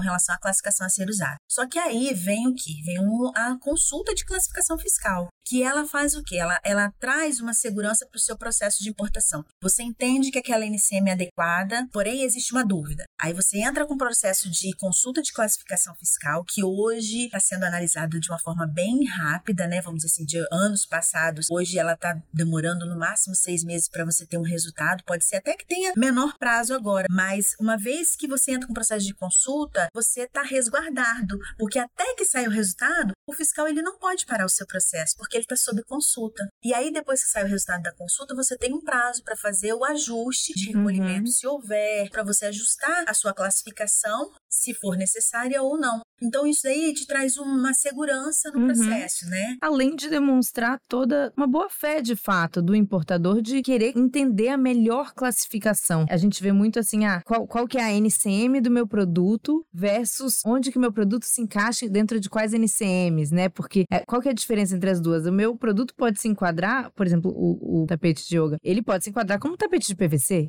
relação 0.00 0.34
à 0.34 0.38
classificação 0.38 0.84
a 0.84 0.90
ser 0.90 1.08
usada. 1.08 1.36
Só 1.48 1.64
que 1.68 1.78
aí 1.78 2.12
vem 2.12 2.48
o 2.48 2.54
que? 2.56 2.82
Vem 2.82 2.98
a 3.36 3.56
consulta 3.60 4.12
de 4.16 4.24
classificação 4.24 4.76
fiscal, 4.76 5.28
que 5.48 5.62
ela 5.62 5.86
faz 5.86 6.14
o 6.14 6.22
que? 6.22 6.38
Ela, 6.38 6.60
ela 6.62 6.92
traz 7.00 7.40
uma 7.40 7.54
segurança 7.54 8.06
para 8.06 8.18
o 8.18 8.20
seu 8.20 8.36
processo 8.36 8.82
de 8.82 8.90
importação. 8.90 9.42
Você 9.62 9.82
entende 9.82 10.30
que 10.30 10.38
aquela 10.38 10.66
NCM 10.66 11.08
é 11.08 11.12
adequada, 11.12 11.88
porém 11.90 12.22
existe 12.22 12.52
uma 12.52 12.64
dúvida. 12.64 13.04
Aí 13.18 13.32
você 13.32 13.58
entra 13.58 13.86
com 13.86 13.94
o 13.94 13.98
processo 13.98 14.50
de 14.50 14.76
consulta 14.76 15.22
de 15.22 15.32
classificação 15.32 15.94
fiscal, 15.94 16.44
que 16.44 16.62
hoje 16.62 17.26
está 17.26 17.40
sendo 17.40 17.64
analisado 17.64 18.20
de 18.20 18.30
uma 18.30 18.38
forma 18.38 18.66
bem 18.66 19.06
rápida, 19.06 19.66
né? 19.66 19.80
Vamos 19.80 20.02
dizer 20.02 20.12
assim, 20.12 20.24
de 20.24 20.38
anos 20.52 20.84
passados. 20.84 21.46
Hoje 21.50 21.78
ela 21.78 21.94
está 21.94 22.20
demorando 22.32 22.84
no 22.84 22.98
máximo 22.98 23.34
seis 23.34 23.64
meses 23.64 23.88
para 23.88 24.04
você 24.04 24.26
ter 24.26 24.36
um 24.36 24.42
resultado, 24.42 25.02
pode 25.04 25.24
ser 25.24 25.36
até 25.36 25.54
que 25.54 25.66
tenha 25.66 25.92
menor 25.96 26.36
prazo 26.38 26.74
agora, 26.74 27.06
mas 27.10 27.54
uma 27.58 27.76
vez 27.76 28.14
que 28.14 28.28
você 28.28 28.52
entra 28.52 28.66
com 28.66 28.72
o 28.72 28.74
processo 28.74 29.06
de 29.06 29.14
consulta, 29.14 29.88
você 29.94 30.22
está 30.22 30.42
resguardado, 30.42 31.38
porque 31.56 31.78
até 31.78 32.14
que 32.14 32.24
saia 32.24 32.48
o 32.48 32.52
resultado, 32.52 33.12
o 33.26 33.32
fiscal 33.32 33.66
ele 33.66 33.82
não 33.82 33.98
pode 33.98 34.26
parar 34.26 34.44
o 34.44 34.50
seu 34.50 34.66
processo, 34.66 35.14
porque 35.16 35.37
ele 35.38 35.44
está 35.44 35.56
sob 35.56 35.82
consulta. 35.84 36.48
E 36.62 36.74
aí, 36.74 36.92
depois 36.92 37.22
que 37.22 37.30
sai 37.30 37.44
o 37.44 37.48
resultado 37.48 37.82
da 37.82 37.94
consulta, 37.94 38.34
você 38.34 38.56
tem 38.56 38.74
um 38.74 38.80
prazo 38.80 39.22
para 39.22 39.36
fazer 39.36 39.72
o 39.72 39.84
ajuste 39.84 40.52
de 40.54 40.72
recolhimento, 40.72 41.26
uhum. 41.26 41.32
se 41.32 41.46
houver, 41.46 42.10
para 42.10 42.22
você 42.22 42.46
ajustar 42.46 43.04
a 43.06 43.14
sua 43.14 43.32
classificação 43.32 44.30
se 44.48 44.74
for 44.74 44.96
necessária 44.96 45.62
ou 45.62 45.78
não. 45.78 46.00
Então 46.20 46.46
isso 46.46 46.66
aí 46.66 46.92
te 46.92 47.06
traz 47.06 47.36
uma 47.36 47.72
segurança 47.74 48.50
no 48.50 48.60
uhum. 48.60 48.66
processo, 48.66 49.28
né? 49.28 49.56
Além 49.62 49.94
de 49.94 50.08
demonstrar 50.08 50.78
toda 50.88 51.32
uma 51.36 51.46
boa 51.46 51.68
fé 51.68 52.00
de 52.00 52.16
fato 52.16 52.60
do 52.60 52.74
importador 52.74 53.40
de 53.40 53.62
querer 53.62 53.96
entender 53.96 54.48
a 54.48 54.56
melhor 54.56 55.12
classificação. 55.14 56.06
A 56.08 56.16
gente 56.16 56.42
vê 56.42 56.50
muito 56.50 56.78
assim, 56.78 57.04
ah, 57.04 57.22
qual, 57.24 57.46
qual 57.46 57.68
que 57.68 57.78
é 57.78 57.84
a 57.84 57.92
NCM 57.92 58.60
do 58.60 58.70
meu 58.70 58.86
produto 58.86 59.64
versus 59.72 60.40
onde 60.44 60.72
que 60.72 60.78
meu 60.78 60.92
produto 60.92 61.24
se 61.24 61.40
encaixa 61.40 61.88
dentro 61.88 62.18
de 62.18 62.28
quais 62.28 62.52
NCMs, 62.52 63.32
né? 63.32 63.48
Porque 63.48 63.84
é, 63.90 64.00
qual 64.06 64.20
que 64.20 64.28
é 64.28 64.32
a 64.32 64.34
diferença 64.34 64.74
entre 64.74 64.90
as 64.90 65.00
duas? 65.00 65.26
O 65.26 65.32
meu 65.32 65.56
produto 65.56 65.94
pode 65.96 66.20
se 66.20 66.28
enquadrar, 66.28 66.90
por 66.92 67.06
exemplo, 67.06 67.30
o, 67.34 67.82
o 67.82 67.86
tapete 67.86 68.28
de 68.28 68.36
yoga, 68.36 68.56
ele 68.62 68.82
pode 68.82 69.04
se 69.04 69.10
enquadrar 69.10 69.38
como 69.38 69.56
tapete 69.56 69.86
de 69.86 69.94
PVC? 69.94 70.48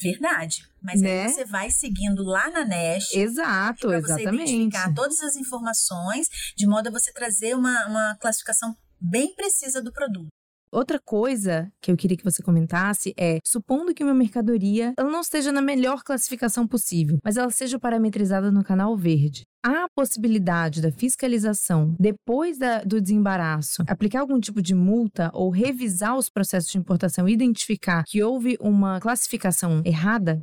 Verdade. 0.00 0.66
Mas 0.82 1.00
né? 1.00 1.24
aí 1.24 1.28
você 1.28 1.44
vai 1.44 1.70
seguindo 1.70 2.22
lá 2.22 2.50
na 2.50 2.64
Nest. 2.64 3.14
Exato, 3.16 3.88
pra 3.88 4.00
você 4.00 4.12
exatamente. 4.12 4.52
identificar 4.52 4.94
todas 4.94 5.20
as 5.20 5.36
informações, 5.36 6.28
de 6.56 6.66
modo 6.66 6.88
a 6.88 6.90
você 6.90 7.12
trazer 7.12 7.54
uma, 7.54 7.86
uma 7.86 8.16
classificação 8.18 8.74
bem 9.00 9.34
precisa 9.34 9.82
do 9.82 9.92
produto. 9.92 10.28
Outra 10.72 11.00
coisa 11.04 11.68
que 11.80 11.90
eu 11.90 11.96
queria 11.96 12.16
que 12.16 12.24
você 12.24 12.42
comentasse 12.42 13.12
é, 13.18 13.38
supondo 13.44 13.92
que 13.92 14.04
uma 14.04 14.14
mercadoria 14.14 14.94
ela 14.96 15.10
não 15.10 15.20
esteja 15.20 15.50
na 15.50 15.60
melhor 15.60 16.04
classificação 16.04 16.66
possível, 16.66 17.18
mas 17.24 17.36
ela 17.36 17.50
seja 17.50 17.78
parametrizada 17.78 18.52
no 18.52 18.62
canal 18.62 18.96
verde. 18.96 19.42
Há 19.62 19.84
a 19.84 19.88
possibilidade 19.94 20.80
da 20.80 20.90
fiscalização, 20.90 21.94
depois 21.98 22.56
da, 22.56 22.82
do 22.82 23.00
desembaraço, 23.00 23.82
aplicar 23.86 24.20
algum 24.20 24.40
tipo 24.40 24.62
de 24.62 24.74
multa 24.74 25.30
ou 25.34 25.50
revisar 25.50 26.16
os 26.16 26.30
processos 26.30 26.70
de 26.70 26.78
importação 26.78 27.28
e 27.28 27.32
identificar 27.32 28.04
que 28.06 28.22
houve 28.22 28.56
uma 28.60 29.00
classificação 29.00 29.82
errada? 29.84 30.42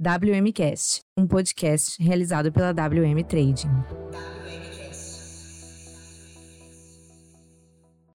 WMcast, 0.00 1.00
um 1.18 1.26
podcast 1.26 2.00
realizado 2.02 2.52
pela 2.52 2.72
WM 2.72 3.24
Trading. 3.26 4.33